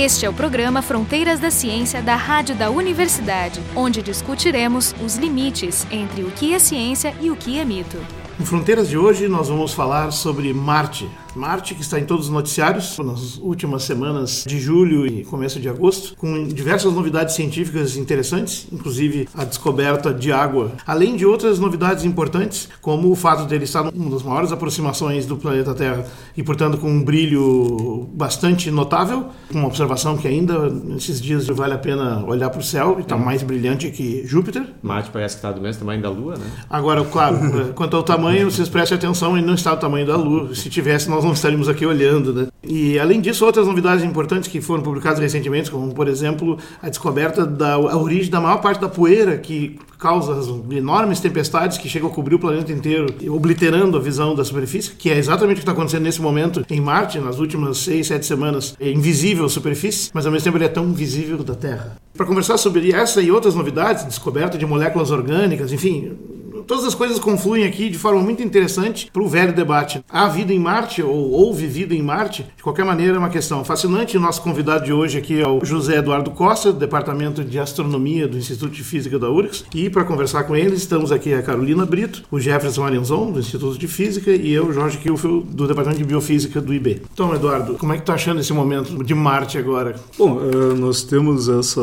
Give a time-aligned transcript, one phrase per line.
[0.00, 5.84] Este é o programa Fronteiras da Ciência da Rádio da Universidade, onde discutiremos os limites
[5.90, 7.98] entre o que é ciência e o que é mito.
[8.40, 11.10] Em Fronteiras de hoje, nós vamos falar sobre Marte.
[11.34, 15.68] Marte, que está em todos os noticiários nas últimas semanas de julho e começo de
[15.68, 22.04] agosto, com diversas novidades científicas interessantes, inclusive a descoberta de água, além de outras novidades
[22.04, 26.04] importantes, como o fato dele estar numa das maiores aproximações do planeta Terra
[26.36, 31.78] e, portanto, com um brilho bastante notável, uma observação que ainda nesses dias vale a
[31.78, 33.18] pena olhar para o céu e está é.
[33.18, 34.64] mais brilhante que Júpiter.
[34.82, 36.46] Marte parece que está do mesmo tamanho da Lua, né?
[36.68, 37.38] Agora, claro,
[37.74, 40.54] quanto ao tamanho, vocês prestem atenção, ele não está do tamanho da Lua.
[40.54, 42.46] Se tivesse, nós não estaríamos aqui olhando, né?
[42.62, 47.46] E além disso, outras novidades importantes que foram publicadas recentemente, como por exemplo a descoberta
[47.46, 50.38] da origem da maior parte da poeira que causa
[50.70, 55.10] enormes tempestades que chegam a cobrir o planeta inteiro, obliterando a visão da superfície, que
[55.10, 58.74] é exatamente o que está acontecendo nesse momento em Marte, nas últimas seis, sete semanas.
[58.78, 61.96] É invisível a superfície, mas ao mesmo tempo ele é tão visível da Terra.
[62.16, 66.12] Para conversar sobre essa e outras novidades, descoberta de moléculas orgânicas, enfim,
[66.68, 70.04] todas as coisas confluem aqui de forma muito interessante para o velho debate.
[70.08, 72.46] Há vida em Marte ou houve vida em Marte?
[72.56, 74.18] De qualquer maneira, é uma questão fascinante.
[74.18, 78.36] Nosso convidado de hoje aqui é o José Eduardo Costa, do Departamento de Astronomia do
[78.36, 79.64] Instituto de Física da URGS.
[79.74, 83.78] E para conversar com ele, estamos aqui a Carolina Brito, o Jefferson Alenzon, do Instituto
[83.78, 87.00] de Física, e eu, Jorge Kilfield, do Departamento de Biofísica do IB.
[87.10, 89.96] Então, Eduardo, como é que tá achando esse momento de Marte agora?
[90.18, 91.80] Bom, eh, nós temos essa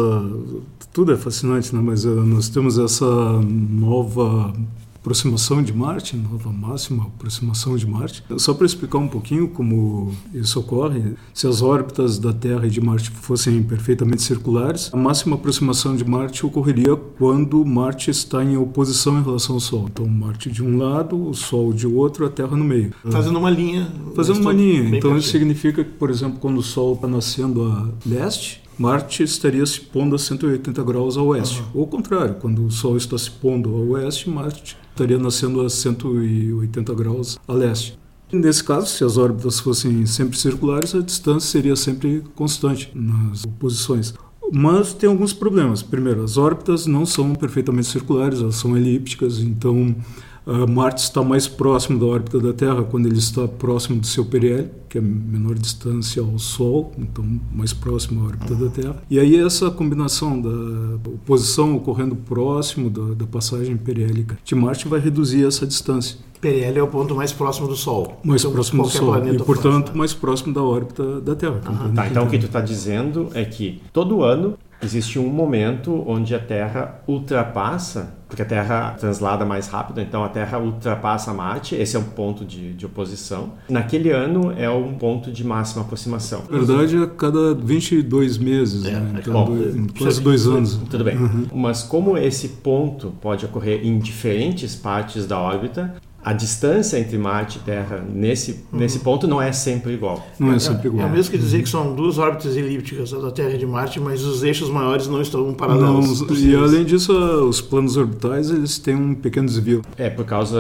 [0.96, 1.82] tudo é fascinante, né?
[1.84, 4.54] mas uh, nós temos essa nova
[4.96, 8.24] aproximação de Marte, nova máxima aproximação de Marte.
[8.38, 12.80] Só para explicar um pouquinho como isso ocorre, se as órbitas da Terra e de
[12.80, 19.20] Marte fossem perfeitamente circulares, a máxima aproximação de Marte ocorreria quando Marte está em oposição
[19.20, 19.88] em relação ao Sol.
[19.92, 22.94] Então, Marte de um lado, o Sol de outro, a Terra no meio.
[23.12, 23.92] Fazendo uma linha.
[24.16, 24.98] Fazendo uma linha.
[24.98, 29.66] Então, isso significa que, por exemplo, quando o Sol está nascendo a leste, Marte estaria
[29.66, 31.62] se pondo a 180 graus a oeste.
[31.62, 31.68] Uhum.
[31.76, 35.70] Ou ao contrário, quando o Sol está se pondo a oeste, Marte estaria nascendo a
[35.70, 37.98] 180 graus a leste.
[38.32, 44.14] Nesse caso, se as órbitas fossem sempre circulares, a distância seria sempre constante nas posições.
[44.52, 45.82] Mas tem alguns problemas.
[45.82, 49.96] Primeiro, as órbitas não são perfeitamente circulares, elas são elípticas, então
[50.46, 54.24] Uh, Marte está mais próximo da órbita da Terra quando ele está próximo do seu
[54.26, 58.96] periélio, que é menor distância ao Sol, então mais próximo à órbita da Terra.
[59.10, 65.00] E aí essa combinação da posição ocorrendo próximo da, da passagem periélica de Marte vai
[65.00, 66.18] reduzir essa distância.
[66.40, 68.20] Periélio é o ponto mais próximo do Sol.
[68.24, 71.60] Mais então, próximo do Sol e, portanto, mais próximo da órbita da Terra.
[71.96, 76.36] tá, então o que tu está dizendo é que todo ano existe um momento onde
[76.36, 81.96] a Terra ultrapassa, porque a Terra translada mais rápido, então a Terra ultrapassa Marte, esse
[81.96, 83.54] é um ponto de, de oposição.
[83.70, 86.44] Naquele ano é um ponto de máxima aproximação.
[86.50, 89.20] Na verdade, a cada 22 meses, é, né?
[89.22, 90.80] então, bom, dois, quase dois anos.
[90.90, 91.18] Tudo bem.
[91.18, 91.48] Uhum.
[91.54, 97.60] Mas como esse ponto pode ocorrer em diferentes partes da órbita, a distância entre Marte
[97.60, 98.80] e Terra nesse, uhum.
[98.80, 100.26] nesse ponto não é sempre igual.
[100.40, 101.04] Não é sempre igual.
[101.04, 103.60] É, é o mesmo que dizer que são duas órbitas elípticas, a da Terra e
[103.60, 106.22] de Marte, mas os eixos maiores não estão paralelos.
[106.22, 109.84] Não, e além disso, os planos orbitais eles têm um pequeno desvio.
[110.00, 110.60] É por causa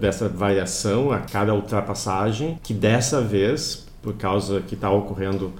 [0.00, 5.52] dessa variação a cada ultrapassagem, que dessa vez, por causa que está ocorrendo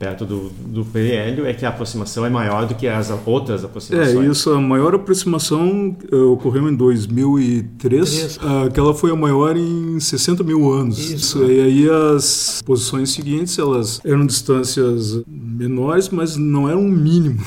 [0.00, 4.16] perto do, do periélio é que a aproximação é maior do que as outras aproximações.
[4.16, 9.58] É, isso, a maior aproximação uh, ocorreu em 2003, uh, que ela foi a maior
[9.58, 10.98] em 60 mil anos.
[11.10, 11.44] Isso.
[11.44, 17.38] E aí as posições seguintes, elas eram distâncias menores, mas não eram um mínimo.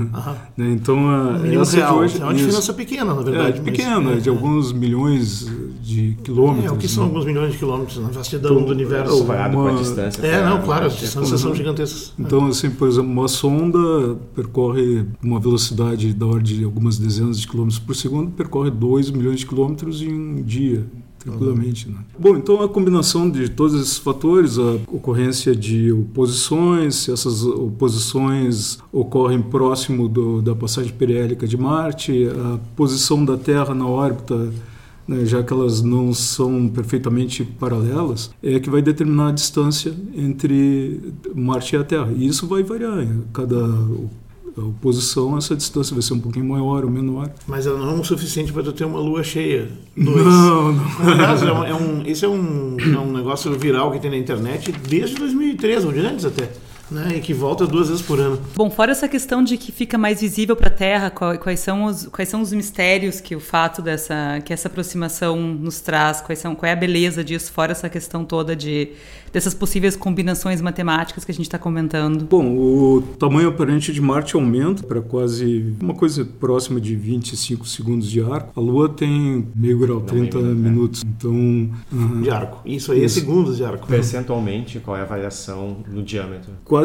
[0.54, 0.70] né?
[0.70, 1.96] Então, a, um essa real.
[1.96, 2.20] hoje...
[2.20, 3.58] É uma diferença pequena, na verdade.
[3.58, 5.46] É, pequena, é, de alguns milhões
[5.80, 6.70] de quilômetros.
[6.70, 7.08] É, o que são né?
[7.08, 9.18] alguns milhões de quilômetros na vastidão então, do universo?
[9.18, 9.70] Comparado uma...
[9.70, 10.26] com a distância.
[10.26, 12.01] É, não, claro, as distâncias são gigantescas.
[12.18, 17.46] Então, assim, por exemplo, uma sonda percorre uma velocidade da ordem de algumas dezenas de
[17.46, 20.86] quilômetros por segundo, percorre 2 milhões de quilômetros em um dia
[21.22, 21.88] tranquilamente.
[21.88, 21.96] Né?
[22.18, 28.78] Bom, então a combinação de todos esses fatores, a ocorrência de oposições, se essas oposições
[28.92, 34.52] ocorrem próximo do, da passagem periélica de Marte, a posição da Terra na órbita
[35.06, 41.12] né, já que elas não são perfeitamente paralelas, é que vai determinar a distância entre
[41.34, 42.12] Marte e a Terra.
[42.16, 43.06] E isso vai variar.
[43.32, 43.56] Cada
[44.56, 47.30] oposição, essa distância vai ser um pouquinho maior ou menor.
[47.46, 49.70] Mas ela não é o suficiente para tu ter uma lua cheia.
[49.96, 50.24] Dois.
[50.24, 50.84] Não, não.
[51.00, 54.16] Aliás, é um, é um, esse é um, é um negócio viral que tem na
[54.16, 56.50] internet desde 2013, ou de antes até
[56.92, 58.38] né, e que volta duas vezes por ano.
[58.54, 62.06] Bom, fora essa questão de que fica mais visível para a Terra, quais são os
[62.06, 66.54] quais são os mistérios que o fato dessa que essa aproximação nos traz, quais são
[66.54, 68.92] qual é a beleza disso, fora essa questão toda de
[69.32, 72.26] dessas possíveis combinações matemáticas que a gente está comentando.
[72.26, 78.10] Bom, o tamanho aparente de Marte aumenta para quase uma coisa próxima de 25 segundos
[78.10, 78.52] de arco.
[78.54, 81.02] A Lua tem meio grau, 30 meio, minutos.
[81.02, 81.06] É.
[81.06, 82.60] Então, uh, de arco.
[82.66, 83.18] Isso aí é isso.
[83.18, 83.86] é segundos de arco.
[83.86, 86.52] Percentualmente, qual é a variação no diâmetro?
[86.64, 86.81] Quase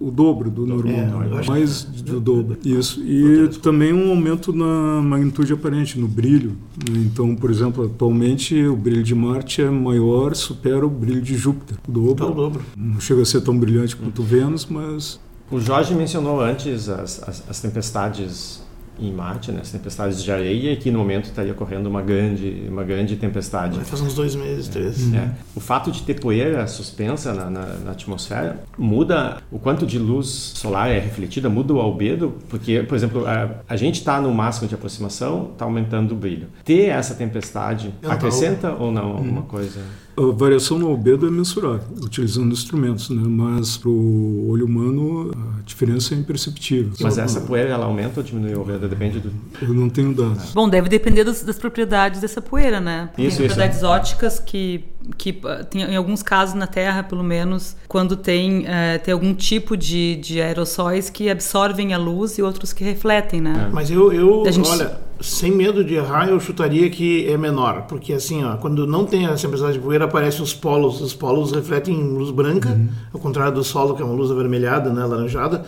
[0.00, 2.58] o dobro do normal, é, mais do dobro.
[2.64, 3.02] Isso.
[3.02, 6.56] E também um aumento na magnitude aparente, no brilho.
[6.90, 11.76] Então, por exemplo, atualmente o brilho de Marte é maior, supera o brilho de Júpiter,
[11.88, 12.12] o dobro.
[12.12, 12.62] Então, o dobro.
[12.76, 15.20] Não chega a ser tão brilhante quanto Vênus, mas...
[15.50, 18.65] O Jorge mencionou antes as, as, as tempestades
[18.98, 22.64] em Marte, né, as tempestades de areia, e que no momento estaria ocorrendo uma grande,
[22.68, 23.76] uma grande tempestade.
[23.76, 25.12] Vai fazer uns dois meses, três.
[25.14, 25.30] É.
[25.54, 30.26] O fato de ter poeira suspensa na, na, na, atmosfera muda o quanto de luz
[30.26, 34.68] solar é refletida, muda o albedo, porque, por exemplo, a, a gente está no máximo
[34.68, 36.48] de aproximação, está aumentando o brilho.
[36.64, 39.46] Ter essa tempestade acrescenta ou não alguma hum.
[39.46, 39.80] coisa?
[40.16, 43.22] A variação no albedo é mensurável, utilizando instrumentos, né?
[43.26, 46.92] mas para o olho humano a diferença é imperceptível.
[47.00, 48.88] Mas essa poeira ela aumenta ou diminui o albedo?
[48.88, 49.30] Depende do.
[49.60, 50.52] Eu não tenho dados.
[50.54, 53.10] Bom, deve depender das, das propriedades dessa poeira, né?
[53.14, 53.86] Tem isso, propriedades isso.
[53.86, 54.84] óticas que
[55.16, 55.40] que
[55.70, 60.16] tem, em alguns casos na Terra, pelo menos, quando tem, é, tem algum tipo de,
[60.16, 63.68] de aerossóis que absorvem a luz e outros que refletem, né?
[63.68, 63.72] É.
[63.72, 64.68] Mas eu, eu gente...
[64.68, 69.04] olha, sem medo de errar, eu chutaria que é menor, porque assim, ó, quando não
[69.04, 72.88] tem essa tempestade de poeira, aparecem os polos, os polos refletem luz branca, uhum.
[73.14, 75.64] ao contrário do solo, que é uma luz avermelhada, né, alaranjada,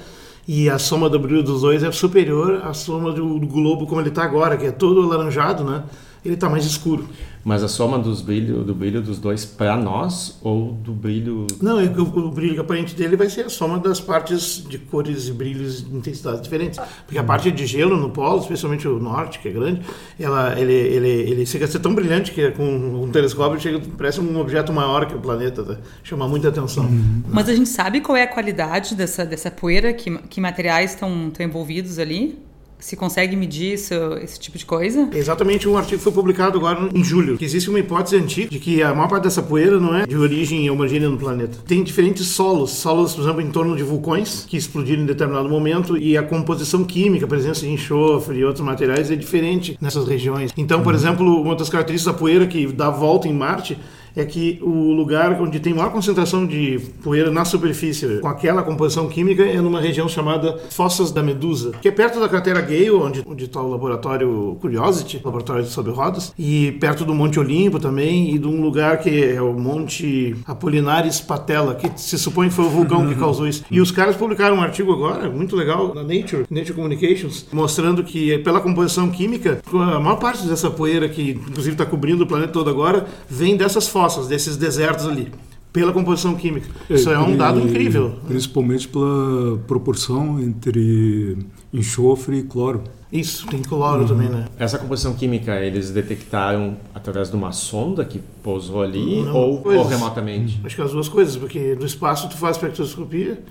[0.46, 4.00] e a soma do brilho dos dois é superior à soma do, do globo como
[4.00, 5.82] ele está agora, que é todo alaranjado, né?
[6.24, 7.08] Ele está mais escuro.
[7.44, 11.46] Mas a soma dos brilho, do brilho dos dois para nós ou do brilho.
[11.62, 15.28] Não, é o, o brilho aparente dele vai ser a soma das partes de cores
[15.28, 16.78] e brilhos de intensidades diferentes.
[17.06, 19.80] Porque a parte de gelo no polo, especialmente o norte, que é grande,
[20.18, 24.20] ela, ele, ele, ele chega a ser tão brilhante que com um telescópio chega, parece
[24.20, 25.62] um objeto maior que o planeta.
[25.62, 25.78] Tá?
[26.02, 26.84] Chama muita atenção.
[26.84, 27.22] Uhum.
[27.28, 31.32] Mas a gente sabe qual é a qualidade dessa, dessa poeira, que, que materiais estão
[31.40, 32.47] envolvidos ali?
[32.78, 35.08] Se consegue medir isso, esse tipo de coisa?
[35.12, 38.82] Exatamente, um artigo foi publicado agora em julho, que existe uma hipótese antiga de que
[38.82, 41.58] a maior parte dessa poeira não é de origem homogênea no planeta.
[41.66, 45.96] Tem diferentes solos, solos, por exemplo, em torno de vulcões que explodiram em determinado momento
[45.96, 50.52] e a composição química, a presença de enxofre e outros materiais é diferente nessas regiões.
[50.56, 50.98] Então, por uhum.
[50.98, 53.78] exemplo, uma das características da poeira que dá volta em Marte
[54.20, 59.08] é que o lugar onde tem maior concentração de poeira na superfície, com aquela composição
[59.08, 63.44] química, é numa região chamada Fossas da Medusa, que é perto da cratera Gale, onde
[63.44, 68.38] está o laboratório Curiosity, laboratório de sobre rodas, e perto do Monte Olimpo também, e
[68.38, 73.06] de um lugar que é o Monte Apolinares Patella, que se supõe foi o vulcão
[73.06, 73.64] que causou isso.
[73.70, 78.38] E os caras publicaram um artigo agora, muito legal, na Nature, Nature Communications, mostrando que
[78.38, 82.68] pela composição química, a maior parte dessa poeira que inclusive está cobrindo o planeta todo
[82.68, 85.30] agora, vem dessas fossas desses desertos ali,
[85.72, 86.68] pela composição química.
[86.88, 88.16] Isso é um dado incrível.
[88.26, 91.36] Principalmente pela proporção entre
[91.72, 92.82] enxofre e cloro.
[93.10, 94.06] Isso, tem cloro uhum.
[94.06, 94.44] também, né?
[94.58, 99.86] Essa composição química eles detectaram através de uma sonda que pousou ali Não, ou, ou,
[99.86, 100.60] remotamente?
[100.62, 103.42] Acho que as duas coisas, porque do espaço tu faz espectroscopia,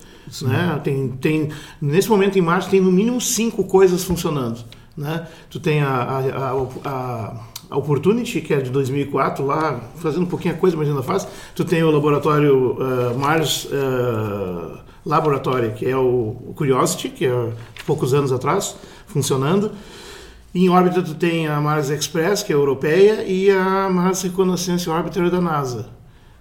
[0.43, 0.79] né?
[0.83, 1.49] Tem, tem,
[1.81, 4.59] nesse momento em Marte tem no mínimo cinco coisas funcionando,
[4.95, 5.27] né?
[5.49, 10.27] Tu tem a, a, a, a a Opportunity, que é de 2004, lá fazendo um
[10.27, 11.27] pouquinho a coisa, mas ainda faz.
[11.55, 17.53] Tu tem o laboratório uh, Mars uh, Laboratory, que é o Curiosity, que é
[17.85, 18.75] poucos anos atrás,
[19.07, 19.71] funcionando.
[20.53, 25.29] Em órbita tu tem a Mars Express, que é europeia, e a Mars Reconnaissance Orbiter
[25.29, 25.89] da NASA.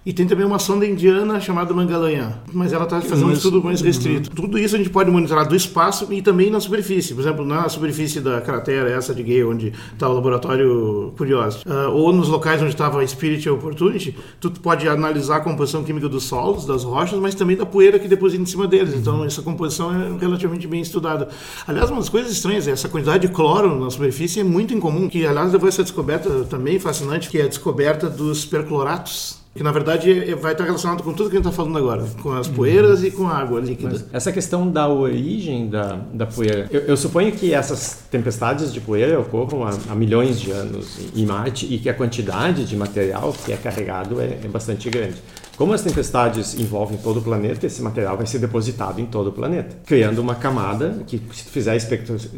[0.07, 3.81] E tem também uma sonda indiana chamada Mangalanham, mas ela está fazendo um estudo mais
[3.81, 4.29] restrito.
[4.29, 4.35] Uhum.
[4.37, 7.13] Tudo isso a gente pode monitorar do espaço e também na superfície.
[7.13, 11.91] Por exemplo, na superfície da cratera, essa de Gale, onde está o laboratório Curiosity, uh,
[11.91, 16.07] ou nos locais onde estava a Spirit e Opportunity, tu pode analisar a composição química
[16.07, 18.93] dos solos, das rochas, mas também da poeira que deposita em cima deles.
[18.93, 21.27] Então, essa composição é relativamente bem estudada.
[21.67, 25.09] Aliás, uma das coisas estranhas é essa quantidade de cloro na superfície é muito incomum,
[25.09, 29.71] que aliás levou essa descoberta também fascinante, que é a descoberta dos percloratos que na
[29.71, 32.47] verdade é, vai estar relacionado com tudo que a gente está falando agora, com as
[32.47, 33.89] poeiras e com a água líquida.
[33.91, 38.79] Mas essa questão da origem da, da poeira, eu, eu, suponho que essas tempestades de
[38.79, 43.33] poeira ocorram há, há, milhões de anos em Marte e que a quantidade de material
[43.43, 45.15] que é carregado é, é bastante grande.
[45.57, 49.31] Como as tempestades envolvem todo o planeta, esse material vai ser depositado em todo o
[49.31, 52.29] planeta, criando uma camada que, se tu fizer espectros,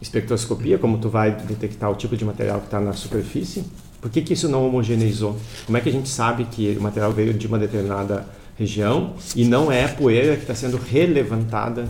[0.00, 3.64] espectroscopia, como tu vai detectar o tipo de material que está na superfície,
[4.00, 5.36] por que, que isso não homogeneizou?
[5.66, 8.26] Como é que a gente sabe que o material veio de uma determinada
[8.56, 11.88] região e não é poeira que está sendo relevantada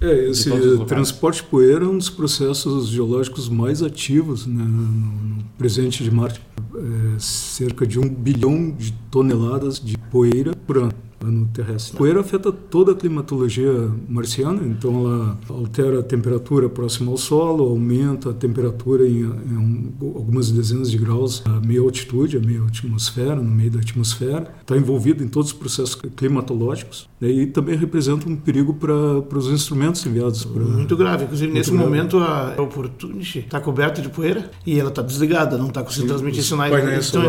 [0.00, 0.48] é, esse
[0.86, 6.10] transporte de poeira é um dos processos geológicos mais ativos né, no, no presente de
[6.10, 6.40] Marte.
[6.76, 10.92] É, cerca de um bilhão de toneladas de poeira por ano
[11.26, 11.96] no terrestre.
[11.96, 18.30] Poeira afeta toda a climatologia marciana, então ela altera a temperatura próxima ao solo, aumenta
[18.30, 23.50] a temperatura em, em algumas dezenas de graus a meia altitude, a meia atmosfera, no
[23.50, 24.54] meio da atmosfera.
[24.60, 29.48] Está envolvido em todos os processos climatológicos né, e também representa um perigo para os
[29.48, 30.44] instrumentos enviados.
[30.44, 30.62] Pra...
[30.62, 31.24] Muito grave.
[31.24, 31.84] Inclusive, nesse grave.
[31.84, 36.42] momento, a Opportunity está coberta de poeira e ela está desligada, não está conseguindo transmitir
[36.42, 37.08] sinais.
[37.08, 37.24] Então.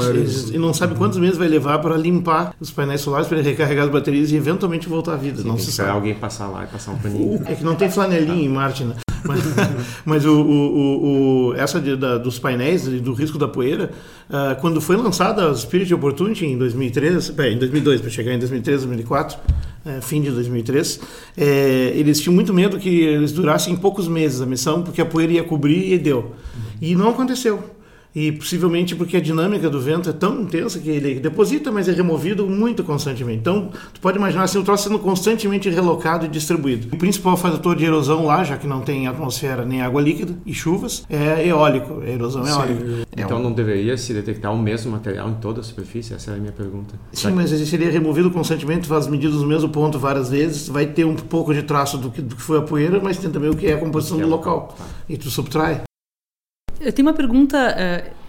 [0.54, 3.84] E não sabe quantos meses vai levar para limpar os painéis solares, para recarregar carregar
[3.84, 5.42] as baterias e eventualmente voltar à vida.
[5.42, 5.90] Sim, não se sabe.
[5.90, 7.42] alguém passar lá e passar um paninho.
[7.46, 8.96] É que não tem flanelinha em Marte, né?
[9.24, 9.44] Mas,
[10.06, 13.92] mas o, o, o, essa de, da, dos painéis e do risco da poeira,
[14.30, 18.40] uh, quando foi lançada a Spirit Opportunity em 2003, bem, em 2002, para chegar em
[18.40, 21.00] 2003, 2004, uh, fim de 2003,
[21.38, 25.34] é, eles tinham muito medo que eles durassem poucos meses a missão, porque a poeira
[25.34, 26.34] ia cobrir e deu.
[26.82, 27.79] E não aconteceu
[28.14, 31.92] e possivelmente porque a dinâmica do vento é tão intensa que ele deposita, mas é
[31.92, 33.40] removido muito constantemente.
[33.40, 36.90] Então, tu pode imaginar assim, o troço sendo constantemente relocado e distribuído.
[36.94, 40.54] O principal fator de erosão lá, já que não tem atmosfera nem água líquida e
[40.54, 42.52] chuvas, é eólico, é erosão Sim.
[42.52, 43.08] eólica.
[43.16, 43.44] Então é um...
[43.44, 46.14] não deveria se detectar o mesmo material em toda a superfície?
[46.14, 46.96] Essa é a minha pergunta.
[47.14, 51.06] Sim, mas ele seria removido constantemente, faz medidas no mesmo ponto várias vezes, vai ter
[51.06, 53.56] um pouco de traço do que, do que foi a poeira, mas tem também o
[53.56, 54.76] que é a composição do local.
[54.78, 54.86] Tá.
[55.08, 55.89] E tu subtrai.
[56.80, 57.76] Eu tenho uma pergunta.
[57.76, 58.20] Uh,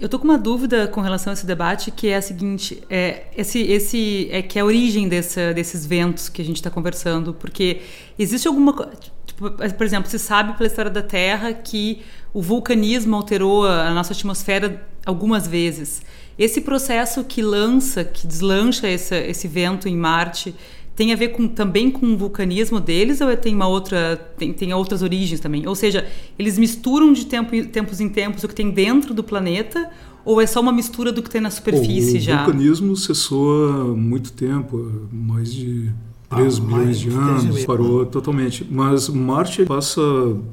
[0.00, 3.24] eu tô com uma dúvida com relação a esse debate, que é a seguinte: é,
[3.36, 7.34] esse, esse, é que é a origem desse, desses ventos que a gente está conversando,
[7.34, 7.80] porque
[8.18, 8.90] existe alguma.
[9.24, 14.12] Tipo, por exemplo, se sabe pela história da Terra que o vulcanismo alterou a nossa
[14.12, 16.02] atmosfera algumas vezes.
[16.38, 20.54] Esse processo que lança, que deslancha esse, esse vento em Marte,
[20.96, 24.72] tem a ver com, também com o vulcanismo deles ou tem uma outra tem, tem
[24.72, 25.68] outras origens também?
[25.68, 26.06] Ou seja,
[26.38, 29.90] eles misturam de tempo, tempos em tempos o que tem dentro do planeta
[30.24, 32.42] ou é só uma mistura do que tem na superfície o já?
[32.42, 35.92] O vulcanismo cessou há muito tempo, mais de
[36.30, 38.66] 3 ah, bilhões de anos, parou totalmente.
[38.68, 40.00] Mas Marte passa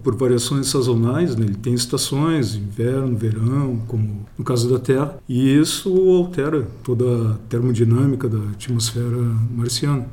[0.03, 1.45] por variações sazonais, né?
[1.45, 7.33] ele tem estações, inverno, verão, como no caso da Terra, e isso altera toda a
[7.49, 9.17] termodinâmica da atmosfera
[9.55, 10.05] marciana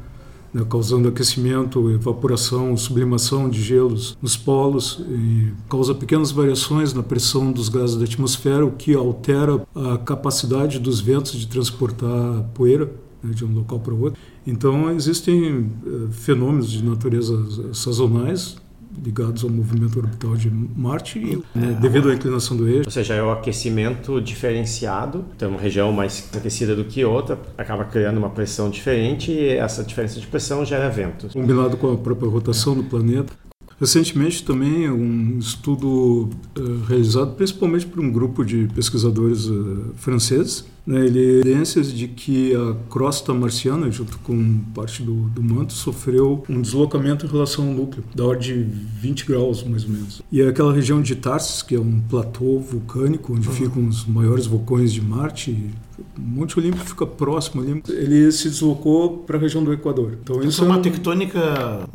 [0.52, 7.52] né, causando aquecimento, evaporação, sublimação de gelos nos polos e causa pequenas variações na pressão
[7.52, 12.92] dos gases da atmosfera, o que altera a capacidade dos ventos de transportar poeira
[13.22, 14.20] né, de um local para o outro.
[14.46, 18.56] Então existem eh, fenômenos de natureza sazonais
[19.02, 22.84] ligados ao movimento orbital de Marte, né, devido à inclinação do eixo.
[22.86, 27.84] Ou seja, é o aquecimento diferenciado, tem uma região mais aquecida do que outra, acaba
[27.84, 31.32] criando uma pressão diferente e essa diferença de pressão gera ventos.
[31.32, 33.32] Combinado com a própria rotação do planeta.
[33.80, 41.06] Recentemente também um estudo uh, realizado principalmente por um grupo de pesquisadores uh, franceses, né,
[41.06, 46.60] ele evidências de que a crosta marciana, junto com parte do, do, manto, sofreu um
[46.60, 48.62] deslocamento em relação ao núcleo, da ordem de
[49.00, 50.22] 20 graus mais ou menos.
[50.30, 53.54] E aquela região de Tarsis, que é um platô vulcânico onde uhum.
[53.54, 55.70] ficam os maiores vulcões de Marte,
[56.18, 57.82] Monte Olimpo fica próximo ali.
[57.88, 60.18] Ele se deslocou para a região do Equador.
[60.22, 61.38] Então isso é uma tectônica.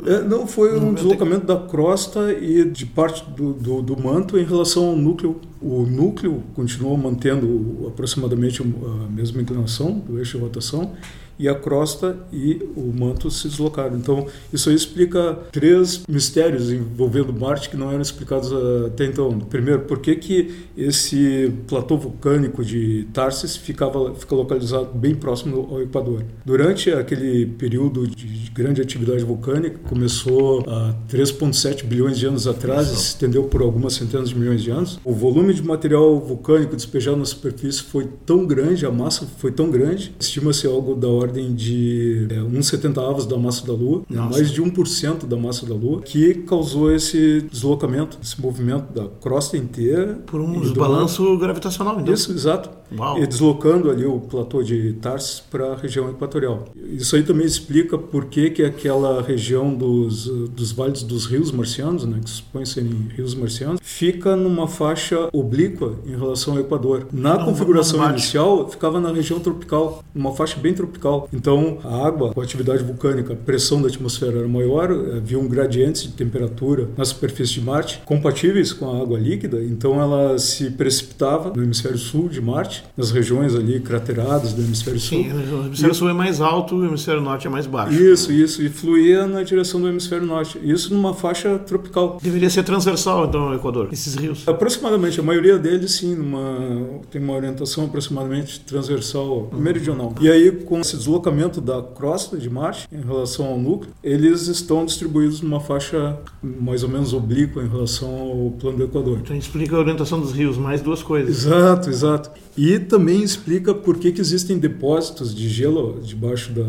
[0.04, 4.44] É, não, foi um deslocamento da crosta e de parte do, do, do, manto em
[4.44, 5.40] relação ao núcleo.
[5.60, 10.92] O núcleo continuou mantendo aproximadamente a mesma inclinação do eixo de rotação
[11.38, 13.96] e a crosta e o manto se deslocaram.
[13.96, 18.52] Então, isso aí explica três mistérios envolvendo Marte que não eram explicados
[18.86, 19.38] até então.
[19.38, 25.82] Primeiro, por que, que esse platô vulcânico de Tarsis ficava, fica localizado bem próximo ao
[25.82, 26.24] Equador?
[26.44, 32.96] Durante aquele período de grande atividade vulcânica, começou há 3,7 bilhões de anos atrás e
[32.96, 37.16] se estendeu por algumas centenas de milhões de anos, o volume de material vulcânico despejado
[37.16, 41.54] na superfície foi tão grande, a massa foi tão grande, estima-se algo da ordem ordem
[41.54, 45.74] de é, 1,70 avos da massa da Lua, né, mais de 1% da massa da
[45.74, 50.20] Lua, que causou esse deslocamento, esse movimento da crosta inteira.
[50.26, 52.14] Por um balanço gravitacional, então.
[52.14, 52.70] Isso, exato.
[52.96, 53.22] Uau.
[53.22, 56.66] E deslocando ali o platô de Tarsis para a região equatorial.
[56.76, 62.04] Isso aí também explica por que, que aquela região dos, dos vales dos rios marcianos,
[62.04, 67.06] né, que supõe serem rios marcianos, fica numa faixa oblíqua em relação ao Equador.
[67.12, 72.06] Na não, configuração não inicial, ficava na região tropical, uma faixa bem tropical então, a
[72.06, 76.88] água, com atividade vulcânica, a pressão da atmosfera era maior, havia um gradiente de temperatura
[76.96, 81.98] na superfície de Marte compatíveis com a água líquida, então ela se precipitava no hemisfério
[81.98, 85.18] sul de Marte Nas regiões ali crateradas do hemisfério sul.
[85.18, 88.00] Sim, o hemisfério sul é mais alto, o hemisfério norte é mais baixo.
[88.00, 90.58] Isso, isso, e fluía na direção do hemisfério norte.
[90.62, 92.18] Isso numa faixa tropical.
[92.22, 94.44] Deveria ser transversal, então, ao Equador, esses rios.
[94.46, 99.58] Aproximadamente, a maioria deles, sim, numa, tem uma orientação aproximadamente transversal, uhum.
[99.58, 100.14] meridional.
[100.20, 104.84] E aí, com esse deslocamento da crosta de Marte em relação ao núcleo, eles estão
[104.84, 109.18] distribuídos numa faixa mais ou menos oblíqua em relação ao plano do Equador.
[109.22, 111.44] Então explica a orientação dos rios, mais duas coisas.
[111.44, 112.30] Exato, exato.
[112.56, 116.66] E também explica por que, que existem depósitos de gelo debaixo da,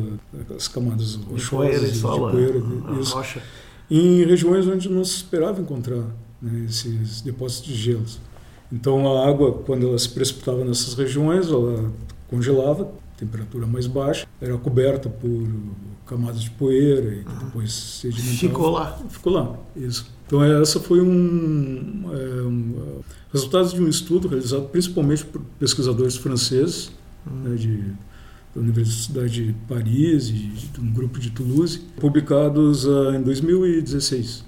[0.50, 3.42] das camadas rochosas, de, de, poeira, a, isso, rocha.
[3.89, 6.04] em regiões onde não se esperava encontrar
[6.42, 8.20] né, esses depósitos de gelos.
[8.72, 11.92] Então a água, quando ela se precipitava nessas regiões, ela
[12.30, 15.47] congelava, temperatura mais baixa, era coberta por
[16.05, 18.38] camadas de poeira e depois sedimentava.
[18.38, 19.00] Ficou lá.
[19.09, 20.09] Ficou lá, isso.
[20.25, 26.91] Então essa foi um, é, um resultado de um estudo realizado principalmente por pesquisadores franceses
[27.25, 27.50] hum.
[27.50, 27.77] né, de,
[28.55, 34.45] da Universidade de Paris e de um grupo de Toulouse, publicados uh, em 2016.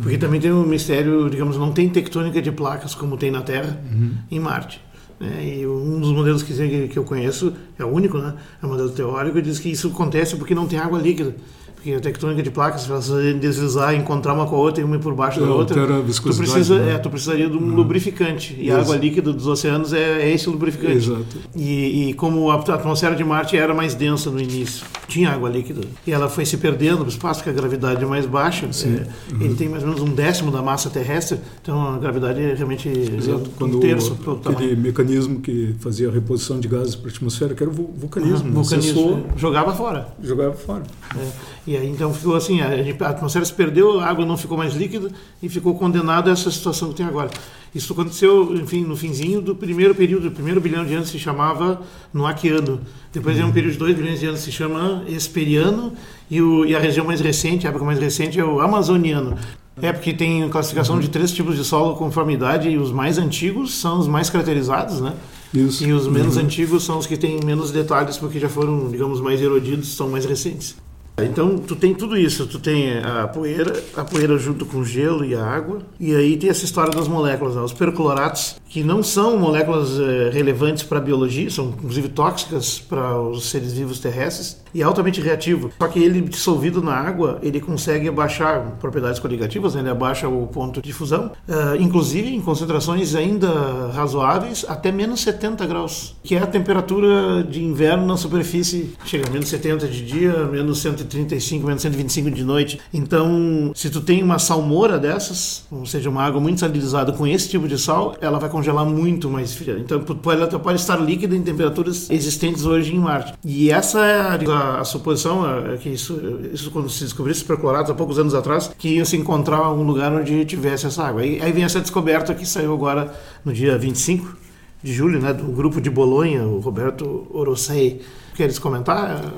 [0.00, 3.80] Porque também tem um mistério, digamos, não tem tectônica de placas como tem na Terra
[3.92, 4.12] uhum.
[4.30, 4.80] em Marte.
[5.20, 5.58] Né?
[5.58, 8.34] E um dos modelos que, que eu conheço, é o único, né?
[8.62, 11.34] é o modelo teórico, diz que isso acontece porque não tem água líquida.
[11.78, 13.08] Porque a tectônica de placas, elas
[13.38, 16.76] deslizar, encontrar uma com a outra e uma por baixo da é, outra, tu, precisa,
[16.76, 16.94] né?
[16.94, 17.76] é, tu precisaria de um uhum.
[17.76, 18.56] lubrificante.
[18.58, 20.96] E a água líquida dos oceanos é, é esse lubrificante.
[20.96, 21.36] Exato.
[21.54, 25.82] E, e, como a atmosfera de Marte era mais densa no início, tinha água líquida.
[26.04, 28.66] E ela foi se perdendo no espaço, porque a gravidade é mais baixa.
[28.66, 28.88] É,
[29.32, 29.40] uhum.
[29.40, 32.88] Ele tem mais ou menos um décimo da massa terrestre, então a gravidade é realmente
[32.88, 33.50] Exato.
[33.56, 34.64] Quando um terço do tamanho.
[34.64, 38.48] Aquele mecanismo que fazia a reposição de gases para a atmosfera, que era o vulcanismo.
[38.48, 39.26] Uhum, vulcanismo.
[39.36, 40.08] Jogava fora.
[40.20, 40.82] Jogava fora.
[41.16, 41.28] É.
[41.68, 45.10] E então ficou assim, a, atmosfera se perdeu, a água não ficou mais líquida
[45.42, 47.30] e ficou condenada a essa situação que tem agora.
[47.74, 51.82] Isso aconteceu, enfim, no finzinho do primeiro período, o primeiro bilhão de anos se chamava
[52.12, 52.80] Noaquiano.
[53.12, 53.46] Depois uhum.
[53.46, 55.92] um período de dois bilhões de anos se chama Esperiano
[56.30, 59.36] e, o, e a região mais recente, a época mais recente é o Amazoniano.
[59.80, 61.00] É porque tem classificação uhum.
[61.00, 65.00] de três tipos de solo conforme idade e os mais antigos são os mais caracterizados,
[65.00, 65.14] né?
[65.54, 65.84] Isso.
[65.84, 66.42] E os menos uhum.
[66.42, 70.24] antigos são os que têm menos detalhes porque já foram, digamos, mais erodidos, são mais
[70.24, 70.76] recentes.
[71.24, 75.24] Então tu tem tudo isso, tu tem a poeira, a poeira junto com o gelo
[75.24, 77.62] e a água, e aí tem essa história das moléculas, né?
[77.62, 83.20] os percloratos, que não são moléculas eh, relevantes para a biologia, são inclusive tóxicas para
[83.20, 85.70] os seres vivos terrestres e altamente reativo.
[85.78, 89.80] Só que ele dissolvido na água, ele consegue abaixar propriedades coligativas, né?
[89.80, 93.48] ele abaixa o ponto de fusão, uh, inclusive em concentrações ainda
[93.92, 99.30] razoáveis, até menos 70 graus, que é a temperatura de inverno na superfície, chega a
[99.30, 102.80] menos 70 de dia, menos 130 135, menos 125 de noite.
[102.92, 107.48] Então, se tu tem uma salmoura dessas, ou seja, uma água muito salinizada com esse
[107.48, 109.78] tipo de sal, ela vai congelar muito mais fria.
[109.78, 113.34] Então, ela pode estar líquida em temperaturas existentes hoje em Marte.
[113.44, 116.20] E essa é a, a suposição, é que isso,
[116.52, 120.12] isso quando se descobriu percloratos há poucos anos atrás, que ia se encontrar um lugar
[120.12, 121.22] onde tivesse essa água.
[121.22, 124.36] Aí, aí vem essa descoberta que saiu agora no dia 25
[124.82, 128.00] de julho, né, do grupo de Bolonha, o Roberto Orosei
[128.38, 129.34] Queres comentar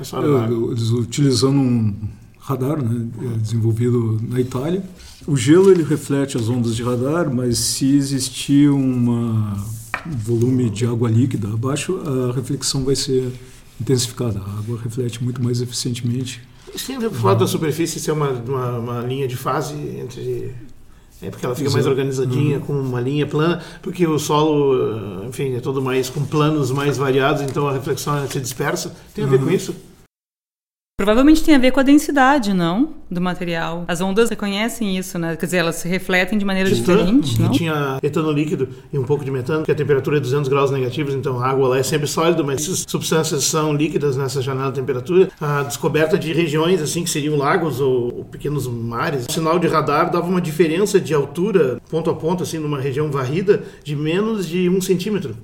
[0.69, 1.95] Eles utilizando um
[2.39, 4.83] radar né, desenvolvido na Itália.
[5.27, 9.55] O gelo ele reflete as ondas de radar, mas se existir uma,
[10.05, 13.31] um volume de água líquida abaixo, a reflexão vai ser
[13.79, 14.39] intensificada.
[14.39, 16.41] A água reflete muito mais eficientemente.
[16.65, 20.55] Com o fato da superfície ser uma, uma, uma linha de fase entre
[21.21, 21.83] é porque ela fica Exato.
[21.83, 22.63] mais organizadinha, uhum.
[22.63, 27.43] com uma linha plana, porque o solo, enfim, é todo mais com planos mais variados,
[27.43, 28.95] então a reflexão se dispersa.
[29.13, 29.45] Tem a ver uhum.
[29.45, 29.75] com isso?
[31.01, 32.89] Provavelmente tem a ver com a densidade, não?
[33.09, 33.85] Do material.
[33.87, 35.35] As ondas reconhecem isso, né?
[35.35, 37.49] Quer dizer, elas se refletem de maneira diferente, não?
[37.49, 41.15] Tinha etano líquido e um pouco de metano, que a temperatura é 200 graus negativos,
[41.15, 44.79] então a água lá é sempre sólida, mas essas substâncias são líquidas nessa janela de
[44.79, 45.29] temperatura.
[45.41, 49.25] A descoberta de regiões, assim, que seriam lagos ou, ou pequenos mares.
[49.27, 53.09] O sinal de radar dava uma diferença de altura, ponto a ponto, assim, numa região
[53.09, 55.35] varrida, de menos de um centímetro.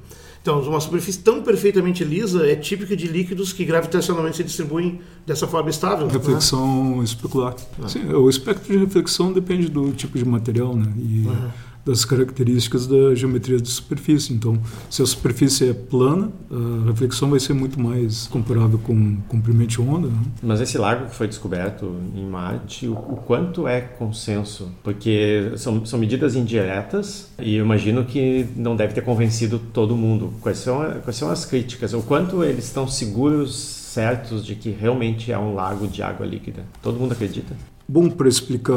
[0.47, 5.45] Então, uma superfície tão perfeitamente lisa é típica de líquidos que gravitacionalmente se distribuem dessa
[5.45, 6.07] forma estável.
[6.07, 7.03] Reflexão né?
[7.03, 7.53] especular.
[7.83, 7.89] Ah.
[7.89, 10.89] Sim, o espectro de reflexão depende do tipo de material, né?
[10.97, 11.49] E uhum
[11.87, 14.33] das características da geometria da superfície.
[14.33, 19.69] Então, se a superfície é plana, a reflexão vai ser muito mais comparável com comprimento
[19.69, 20.07] de onda.
[20.07, 20.21] Né?
[20.43, 24.71] Mas esse lago que foi descoberto em Marte, o, o quanto é consenso?
[24.83, 30.33] Porque são, são medidas indiretas e eu imagino que não deve ter convencido todo mundo.
[30.41, 31.93] Quais são, quais são as críticas?
[31.93, 36.63] O quanto eles estão seguros certos de que realmente é um lago de água líquida?
[36.81, 37.55] Todo mundo acredita?
[37.89, 38.73] Bom, para explicar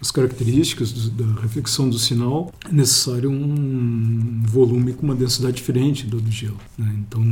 [0.00, 6.06] as características do, da reflexão do sinal, é necessário um volume com uma densidade diferente
[6.06, 6.58] do, do gelo.
[6.76, 6.94] Né?
[6.98, 7.22] Então,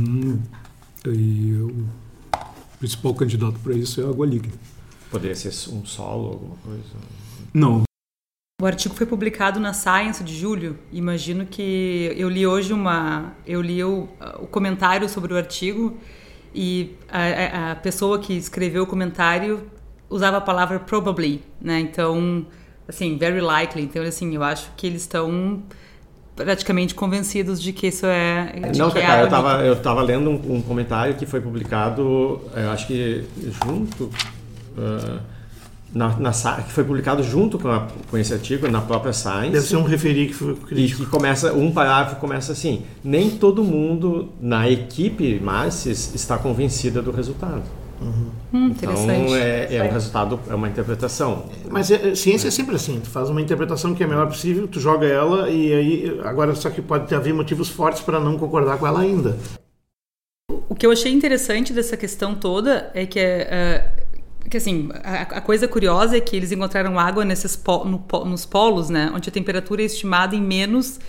[1.05, 1.85] aí, o
[2.79, 4.55] principal candidato para isso é a água líquida.
[5.11, 6.83] Poderia ser um solo, alguma coisa?
[7.53, 7.83] Não.
[8.59, 10.79] O artigo foi publicado na Science de julho.
[10.91, 15.95] Imagino que eu li hoje uma, eu li o, o comentário sobre o artigo
[16.55, 19.69] e a, a, pessoa que escreveu o comentário
[20.09, 21.79] usava a palavra probably, né?
[21.79, 22.45] Então,
[22.87, 23.83] assim, very likely.
[23.83, 25.61] Então, assim, eu acho que eles estão
[26.35, 28.53] praticamente convencidos de que isso é.
[28.75, 32.41] Não, que cara, é eu estava eu tava lendo um, um, comentário que foi publicado,
[32.55, 33.25] eu acho que
[33.65, 34.05] junto.
[34.77, 35.37] Uh,
[35.93, 39.51] na, na, que foi publicado junto com, a, com, esse artigo na própria Science.
[39.51, 41.01] Deve ser um referi que foi crítico.
[41.01, 47.01] E que começa, um parágrafo começa assim: nem todo mundo na equipe Marcis está convencida
[47.01, 47.63] do resultado.
[48.01, 48.31] Uhum.
[48.53, 51.49] Hum, então é, é um resultado, é uma interpretação.
[51.69, 54.67] Mas é, ciência é sempre assim, tu faz uma interpretação que é a melhor possível,
[54.67, 58.77] tu joga ela e aí agora só que pode haver motivos fortes para não concordar
[58.77, 59.37] com ela ainda.
[60.69, 63.91] O que eu achei interessante dessa questão toda é que é,
[64.49, 68.45] que assim, a, a, coisa curiosa é que eles encontraram água nesses po, no, nos
[68.45, 70.99] polos, né, onde a temperatura é estimada em menos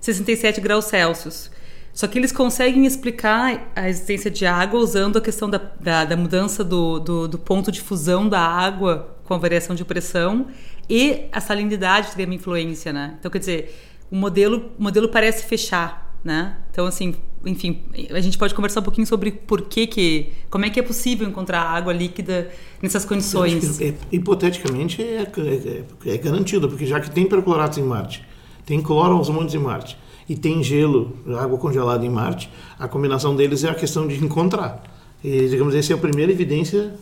[0.00, 1.50] 67 graus Celsius.
[1.98, 6.16] Só que eles conseguem explicar a existência de água usando a questão da, da, da
[6.16, 10.46] mudança do, do, do, ponto de fusão da água com a variação de pressão
[10.88, 13.16] e a salinidade teria uma influência, né?
[13.18, 13.76] Então, quer dizer,
[14.12, 16.58] o modelo, o modelo parece fechar, né?
[16.70, 20.70] Então, assim, enfim, a gente pode conversar um pouquinho sobre por que que, como é
[20.70, 22.48] que é possível encontrar água líquida
[22.80, 23.80] nessas condições.
[23.80, 28.24] É, hipoteticamente é, é, é, garantido, porque já que tem percloratos em Marte,
[28.64, 33.34] tem cloro aos montes em Marte, e tem gelo, água congelada em Marte, a combinação
[33.34, 34.82] deles é a questão de encontrar.
[35.24, 36.94] E, digamos, essa é a primeira evidência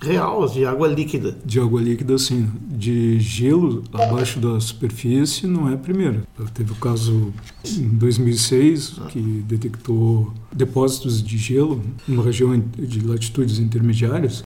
[0.00, 1.36] real de água líquida.
[1.44, 2.48] De água líquida, sim.
[2.68, 6.22] De gelo abaixo da superfície não é a primeira.
[6.52, 7.32] Teve o caso
[7.66, 14.42] em 2006 que detectou depósitos de gelo numa região de latitudes intermediárias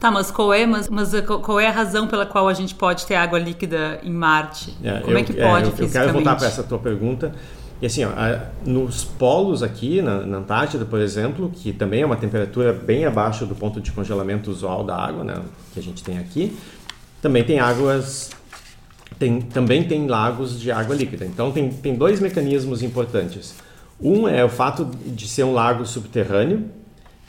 [0.00, 3.04] Tá, mas qual é, mas, mas qual é a razão pela qual a gente pode
[3.04, 4.74] ter água líquida em Marte?
[4.82, 6.78] É, Como é eu, é que pode é, eu, eu quero voltar para essa tua
[6.78, 7.34] pergunta.
[7.82, 8.10] E assim, ó,
[8.64, 13.44] nos polos aqui, na, na, Antártida, por exemplo, que também é uma temperatura bem abaixo
[13.44, 15.34] do ponto de congelamento usual da água, né,
[15.72, 16.58] que a gente tem aqui,
[17.20, 18.30] também tem águas,
[19.18, 21.26] tem, também tem lagos de água líquida.
[21.26, 23.54] Então tem, tem dois mecanismos importantes.
[24.00, 26.70] Um é o fato de ser um lago subterrâneo,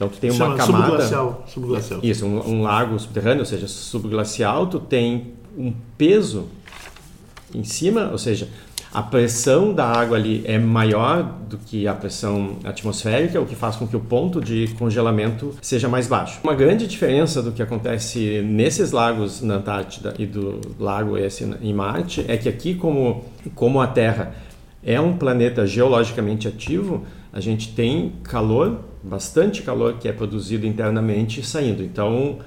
[0.02, 2.00] então tu tem uma Chama camada subglacial, subglacial.
[2.02, 6.48] Isso, um, um, lago subterrâneo, ou seja, subglacial, tu tem um peso
[7.54, 8.50] em cima, ou seja,
[8.92, 13.76] a pressão da água ali é maior do que a pressão atmosférica, o que faz
[13.76, 16.40] com que o ponto de congelamento seja mais baixo.
[16.44, 21.74] Uma grande diferença do que acontece nesses lagos na Antártida e do lago esse em
[21.74, 24.34] Marte é que aqui como como a Terra
[24.84, 31.46] é um planeta geologicamente ativo, a gente tem calor, bastante calor que é produzido internamente
[31.46, 31.84] saindo.
[31.84, 32.38] Então,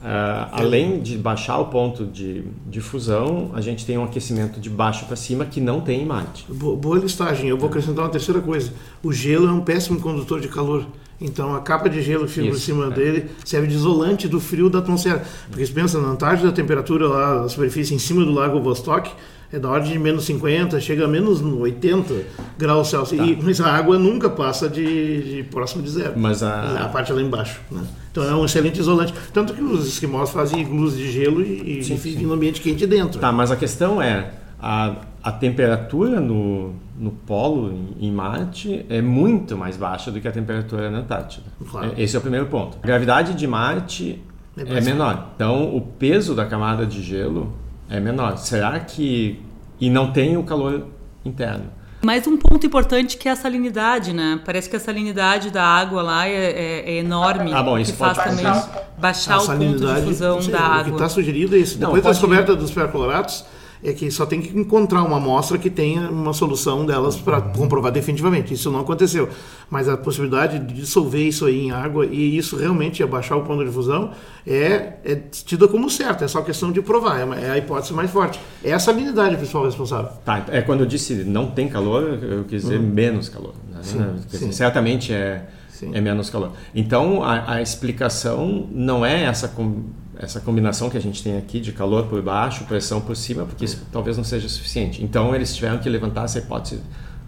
[0.00, 4.68] uh, além de baixar o ponto de, de fusão, a gente tem um aquecimento de
[4.68, 6.44] baixo para cima que não tem em Marte.
[6.50, 7.48] Boa listagem.
[7.48, 8.72] Eu vou acrescentar uma terceira coisa.
[9.02, 10.86] O gelo é um péssimo condutor de calor.
[11.20, 12.90] Então a capa de gelo que fica por cima é.
[12.90, 15.24] dele serve de isolante do frio da atmosfera.
[15.48, 19.10] Porque se pensa na Antártida, a temperatura lá, a superfície em cima do lago Vostok
[19.52, 22.14] é da ordem de menos 50, chega a menos 80
[22.58, 23.20] graus Celsius.
[23.20, 23.26] Tá.
[23.26, 26.14] E, mas a água nunca passa de, de próximo de zero.
[26.16, 26.84] Mas a...
[26.84, 27.60] a parte lá embaixo.
[27.70, 27.82] Né?
[28.10, 29.12] Então é um excelente isolante.
[29.32, 33.20] Tanto que os esquimós fazem iglus de gelo e, sim, vivem no ambiente quente dentro.
[33.20, 39.02] Tá, mas a questão é, a, a temperatura no, no polo, em, em Marte, é
[39.02, 41.44] muito mais baixa do que a temperatura na Antártida.
[41.70, 41.92] Claro.
[41.98, 42.78] Esse é o primeiro ponto.
[42.82, 44.18] A gravidade de Marte
[44.56, 45.32] é, é menor.
[45.34, 47.52] Então o peso da camada de gelo
[47.92, 48.38] é menor.
[48.38, 49.40] Será que.
[49.78, 50.86] E não tem o calor
[51.24, 51.66] interno.
[52.02, 54.40] Mais um ponto importante que é a salinidade, né?
[54.44, 57.52] Parece que a salinidade da água lá é, é, é enorme.
[57.52, 58.62] Ah, bom, isso que pode faz também
[58.98, 60.80] baixar o ponto de fusão da água.
[60.80, 61.78] O que está sugerido é isso.
[61.78, 63.44] Depois não, da descoberta dos percloratos,
[63.82, 67.90] é que só tem que encontrar uma amostra que tenha uma solução delas para comprovar
[67.90, 68.54] definitivamente.
[68.54, 69.28] Isso não aconteceu.
[69.68, 73.64] Mas a possibilidade de dissolver isso aí em água e isso realmente abaixar o ponto
[73.64, 74.12] de fusão
[74.46, 76.22] é, é tida como certo.
[76.22, 77.18] É só questão de provar.
[77.18, 78.38] É, é a hipótese mais forte.
[78.62, 80.12] É a salinidade principal responsável.
[80.24, 82.86] Tá, é quando eu disse não tem calor, eu quis dizer uhum.
[82.86, 83.54] menos calor.
[83.68, 83.80] Né?
[83.82, 84.52] Sim, sim.
[84.52, 85.44] Certamente é,
[85.92, 86.52] é menos calor.
[86.72, 89.82] Então a, a explicação não é essa com
[90.16, 93.64] essa combinação que a gente tem aqui de calor por baixo, pressão por cima, porque
[93.64, 95.02] isso talvez não seja suficiente.
[95.02, 96.80] Então eles tiveram que levantar essa hipótese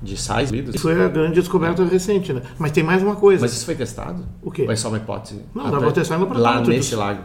[0.02, 0.80] de sais líquidos.
[0.80, 1.86] Foi a grande descoberta é.
[1.86, 2.42] recente, né?
[2.58, 3.40] Mas tem mais uma coisa.
[3.40, 4.24] Mas isso foi testado?
[4.42, 4.62] O quê?
[4.62, 5.40] Ou é só uma hipótese?
[5.54, 7.22] Não, dá para testar no Lá nesse lago.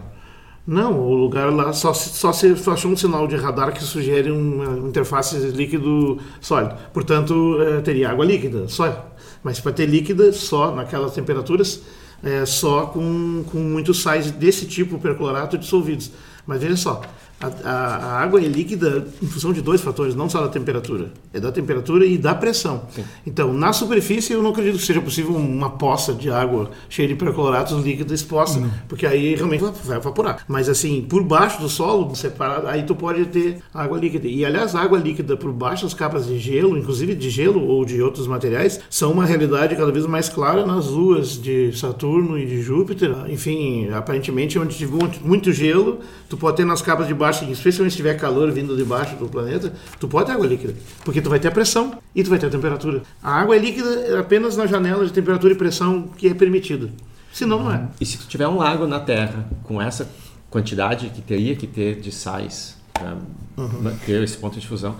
[0.65, 4.29] Não, o lugar lá só, só se só achou um sinal de radar que sugere
[4.29, 6.75] uma interface líquido sólido.
[6.93, 9.07] Portanto, é, teria água líquida, só.
[9.43, 11.81] Mas para ter líquida, só naquelas temperaturas,
[12.23, 16.11] é, só com, com muitos sais desse tipo perclorato dissolvidos.
[16.45, 17.01] Mas veja só,
[17.41, 21.11] a, a, a, água é líquida em função de dois fatores, não só da temperatura.
[21.33, 22.83] É da temperatura e da pressão.
[22.91, 23.03] Sim.
[23.25, 27.15] Então, na superfície, eu não acredito que seja possível uma poça de água cheia de
[27.15, 28.69] percloratos líquida exposta, não.
[28.87, 30.43] porque aí realmente vai evaporar.
[30.47, 34.27] Mas, assim, por baixo do solo, separado, aí tu pode ter água líquida.
[34.27, 38.01] E, aliás, água líquida por baixo das capas de gelo, inclusive de gelo ou de
[38.01, 42.61] outros materiais, são uma realidade cada vez mais clara nas luas de Saturno e de
[42.61, 43.15] Júpiter.
[43.29, 44.89] Enfim, aparentemente, onde tiver
[45.23, 48.75] muito gelo, tu pode ter nas capas de baixo baixo, especialmente se tiver calor vindo
[48.75, 50.73] de baixo do planeta, tu pode ter água líquida,
[51.05, 53.03] porque tu vai ter a pressão e tu vai ter a temperatura.
[53.21, 56.89] A água é líquida apenas na janela de temperatura e pressão que é permitida.
[57.31, 57.87] Senão não é.
[58.01, 60.09] E se tu tiver um lago na Terra com essa
[60.49, 63.17] quantidade que teria que ter de sais para
[63.55, 64.23] uhum.
[64.23, 64.95] esse ponto de fusão,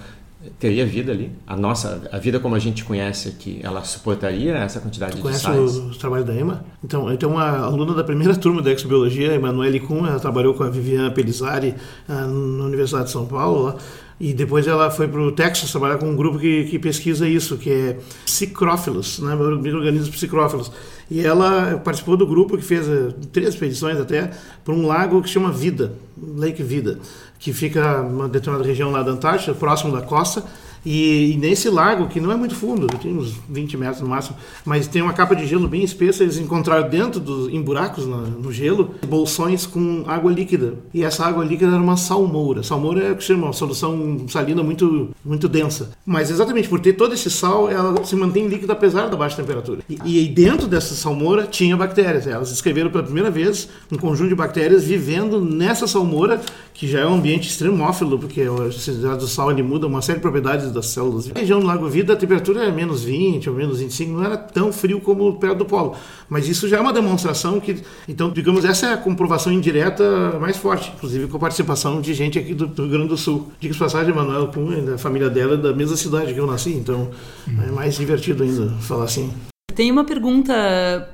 [0.58, 1.32] teria vida ali?
[1.46, 5.44] A nossa, a vida como a gente conhece aqui, ela suportaria essa quantidade de sais?
[5.44, 6.64] Conhece o trabalho da EMA?
[6.84, 10.64] Então, eu tenho uma aluna da primeira turma da Exobiologia, Emanuele Kuhn, ela trabalhou com
[10.64, 11.76] a Viviane Pelizari
[12.08, 13.76] ah, na Universidade de São Paulo, lá,
[14.20, 17.58] e depois ela foi para o Texas trabalhar com um grupo que, que pesquisa isso,
[17.58, 20.72] que é psicrófilos, né, micro-organismos psicrófilos.
[21.10, 24.30] E ela participou do grupo que fez eh, três expedições até
[24.64, 27.00] para um lago que chama Vida, Lake Vida
[27.40, 30.44] que fica numa determinada região lá da Antártida, próximo da costa,
[30.86, 34.38] e, e, nesse lago, que não é muito fundo, tem uns 20 metros no máximo,
[34.66, 38.22] mas tem uma capa de gelo bem espessa, eles encontraram dentro, dos, em buracos no,
[38.28, 40.76] no gelo, bolsões com água líquida.
[40.94, 42.64] E essa água líquida era uma salmoura.
[42.64, 45.92] Salmoura é o que chama uma solução salina muito, muito densa.
[46.06, 49.82] Mas exatamente por ter todo esse sal, ela se mantém líquida apesar da baixa temperatura.
[49.90, 52.28] E, e dentro dessa salmoura tinha bactérias.
[52.28, 56.42] Elas descreveram pela primeira vez um conjunto de bactérias vivendo nessa salmoura,
[56.74, 60.18] que já é um ambiente extremófilo, porque a cidade do sal ele muda uma série
[60.18, 61.28] de propriedades das células.
[61.28, 64.38] Na região do Lago Vida, a temperatura é menos 20 ou menos 25, não era
[64.38, 65.96] tão frio como perto do polo.
[66.28, 67.78] Mas isso já é uma demonstração que,
[68.08, 72.38] então, digamos, essa é a comprovação indireta mais forte, inclusive com a participação de gente
[72.38, 73.52] aqui do, do Rio Grande do Sul.
[73.60, 77.10] Diga passagem, Manuel Cunha, da família dela, é da mesma cidade que eu nasci, então
[77.48, 79.32] é mais divertido ainda falar assim.
[79.74, 80.54] Tem uma pergunta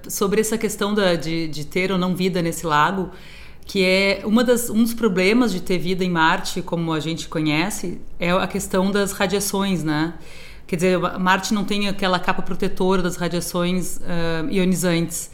[0.08, 3.12] sobre essa questão da, de, de ter ou não vida nesse lago
[3.66, 7.28] que é uma das, um dos problemas de ter vida em Marte, como a gente
[7.28, 10.14] conhece, é a questão das radiações, né?
[10.68, 15.32] Quer dizer, Marte não tem aquela capa protetora das radiações uh, ionizantes.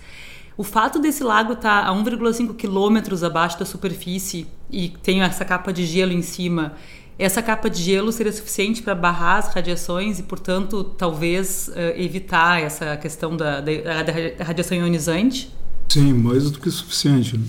[0.58, 5.46] O fato desse lago estar tá a 1,5 quilômetros abaixo da superfície e tem essa
[5.46, 6.76] capa de gelo em cima,
[7.18, 12.62] essa capa de gelo seria suficiente para barrar as radiações e, portanto, talvez uh, evitar
[12.62, 15.54] essa questão da, da, da radiação ionizante?
[15.90, 17.40] Sim, mais do que suficiente.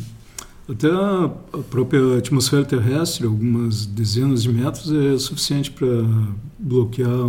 [0.73, 1.29] Até a
[1.69, 5.87] própria atmosfera terrestre, algumas dezenas de metros, é suficiente para
[6.59, 7.29] bloquear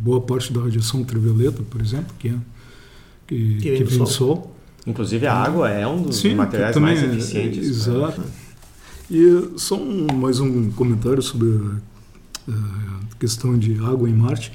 [0.00, 2.34] boa parte da radiação ultravioleta, por exemplo, que, é,
[3.28, 4.06] que, que, vem, que vem do, sol.
[4.06, 4.56] sol.
[4.86, 7.68] Inclusive a água é um dos Sim, materiais mais é, eficientes.
[7.68, 8.20] exato.
[9.08, 11.48] E só um, mais um comentário sobre
[12.48, 14.52] a, a questão de água em Marte.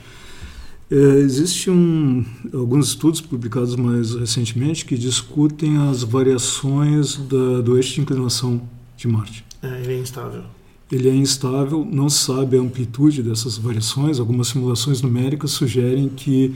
[0.91, 7.95] É, Existem um, alguns estudos publicados mais recentemente que discutem as variações da, do eixo
[7.95, 8.62] de inclinação
[8.97, 9.45] de Marte.
[9.62, 10.43] É, ele é instável.
[10.91, 14.19] Ele é instável, não se sabe a amplitude dessas variações.
[14.19, 16.56] Algumas simulações numéricas sugerem que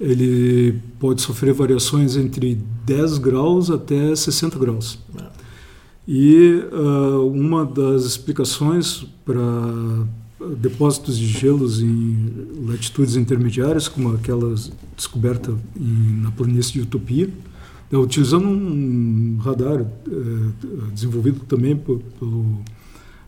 [0.00, 4.98] ele pode sofrer variações entre 10 graus até 60 graus.
[5.18, 5.24] É.
[6.06, 9.42] E uh, uma das explicações para
[10.56, 14.54] depósitos de gelos em latitudes intermediárias, como aquela
[14.96, 17.28] descoberta em, na planície de Utopia,
[17.90, 22.60] né, utilizando um radar é, desenvolvido também por, pelo,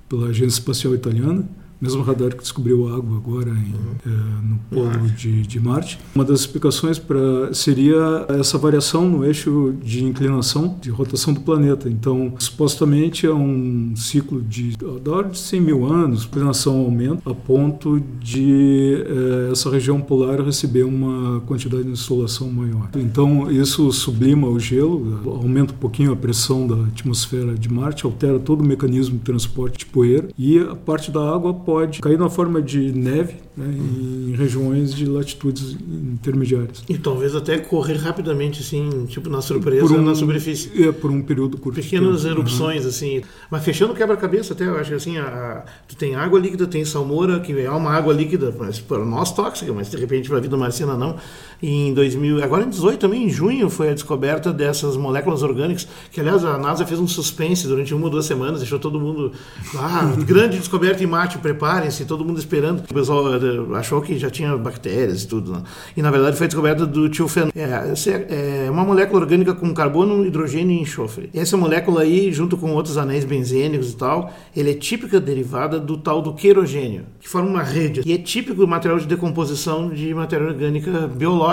[0.09, 1.49] pela Agência Espacial Italiana,
[1.87, 3.95] mesmo radar que descobriu água agora em, uhum.
[4.05, 4.11] é,
[4.43, 5.99] no polo de, de, Marte.
[6.15, 11.89] Uma das explicações para seria essa variação no eixo de inclinação, de rotação do planeta.
[11.89, 17.35] Então, supostamente é um ciclo de ao de 100 mil anos, a inclinação aumenta a
[17.35, 22.89] ponto de é, essa região polar receber uma quantidade de insolação maior.
[22.97, 28.39] Então, isso sublima o gelo, aumenta um pouquinho a pressão da atmosfera de Marte, altera
[28.39, 32.29] todo o mecanismo de transporte de poeira e a parte da água pode cair na
[32.29, 36.85] forma de neve né, em regiões de latitudes intermediárias.
[36.89, 40.71] E talvez até correr rapidamente, assim, tipo na surpresa um, na superfície.
[40.87, 41.81] É, por um período curto.
[41.81, 42.89] Pequenas erupções, uhum.
[42.89, 43.23] assim.
[43.51, 46.67] Mas fechando o quebra-cabeça até, eu acho que assim, a, a, tu tem água líquida,
[46.67, 50.39] tem salmoura, que é uma água líquida, mas para nós tóxica, mas de repente para
[50.39, 51.17] a vida marciana não.
[51.63, 56.21] Em 2000, agora em 18 também, em junho, foi a descoberta dessas moléculas orgânicas, que
[56.21, 59.33] aliás a NASA fez um suspense durante uma ou duas semanas, deixou todo mundo,
[59.75, 62.81] ah, grande descoberta em Marte, preparem-se, todo mundo esperando.
[62.81, 63.39] O pessoal eh,
[63.79, 65.63] achou que já tinha bactérias e tudo, né?
[65.97, 67.51] e na verdade foi descoberta do tilfenol.
[67.55, 71.31] É, é uma molécula orgânica com carbono, hidrogênio e enxofre.
[71.35, 75.97] Essa molécula aí, junto com outros anéis benzênicos e tal, ele é típica derivada do
[75.97, 80.13] tal do querogênio, que forma uma rede, e é típico do material de decomposição de
[80.13, 81.46] matéria orgânica biológica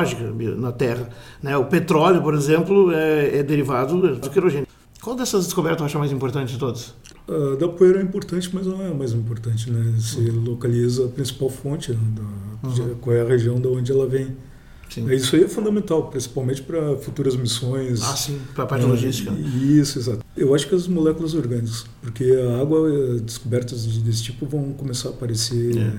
[0.57, 1.09] na Terra.
[1.41, 1.57] Né?
[1.57, 4.67] O petróleo, por exemplo, é, é derivado do querogênio.
[5.01, 6.93] Qual dessas descobertas você acha mais importante de todas?
[7.27, 9.69] Uh, da poeira é importante, mas não é a mais importante.
[9.69, 9.95] Né?
[9.99, 10.43] Se uhum.
[10.45, 11.97] localiza a principal fonte, né?
[12.15, 12.73] da, uhum.
[12.73, 14.35] de, qual é a região de onde ela vem.
[14.89, 15.11] Sim.
[15.11, 18.01] Isso aí é fundamental, principalmente para futuras missões.
[18.01, 19.31] Ah, sim, para a parte é, logística.
[19.31, 20.23] Isso, exato.
[20.37, 25.09] Eu acho que as moléculas orgânicas, porque a água, eh, descobertas desse tipo vão começar
[25.09, 25.77] a aparecer.
[25.77, 25.93] É.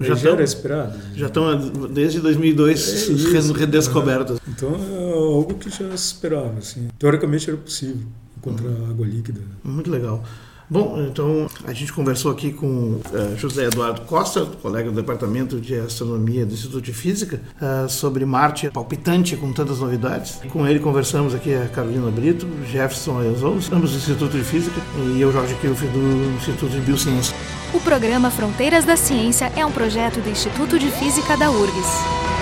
[0.00, 0.98] Já, já era esperado.
[1.14, 4.38] Já estão desde 2002 é redescobertas.
[4.48, 6.58] Então é algo que já se esperava.
[6.58, 6.88] Assim.
[6.98, 8.02] Teoricamente era possível
[8.36, 8.90] encontrar uhum.
[8.90, 9.40] água líquida.
[9.62, 10.22] Muito legal.
[10.68, 15.74] Bom, então a gente conversou aqui com uh, José Eduardo Costa, colega do Departamento de
[15.74, 20.40] Astronomia do Instituto de Física, uh, sobre Marte palpitante com tantas novidades.
[20.50, 24.80] Com ele conversamos aqui a Carolina Brito, Jefferson Ayazon, ambos do Instituto de Física,
[25.14, 27.36] e eu, Jorge Kilf, do Instituto de Biociência.
[27.72, 32.33] O programa Fronteiras da Ciência é um projeto do Instituto de Física da URGS.